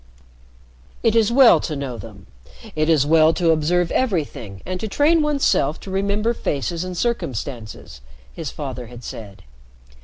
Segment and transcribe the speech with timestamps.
[1.03, 2.25] "It is well to know them.
[2.75, 6.97] It is well to observe everything and to train one's self to remember faces and
[6.97, 8.01] circumstances,"
[8.33, 9.43] his father had said.